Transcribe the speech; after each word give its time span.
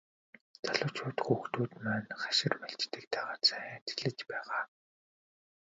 Залуучууд 0.65 1.17
хүүхдүүд 1.25 1.71
маань 1.83 2.09
хашир 2.23 2.53
малчдыг 2.61 3.03
дагаад 3.13 3.41
сайн 3.49 3.67
ажиллаж 3.77 4.19
байгаа. 4.29 4.63